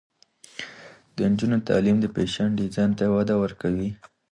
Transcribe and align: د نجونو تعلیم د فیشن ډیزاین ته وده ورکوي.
د 1.15 1.17
نجونو 1.31 1.57
تعلیم 1.69 1.97
د 2.01 2.05
فیشن 2.15 2.49
ډیزاین 2.59 2.91
ته 2.99 3.05
وده 3.15 3.35
ورکوي. 3.43 3.89